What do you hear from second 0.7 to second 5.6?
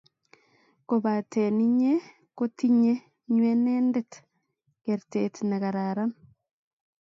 kopaten inye kotinye nywenedet kertet ne